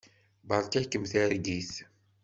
Beṛka-kem 0.47 1.03
targit. 1.13 1.73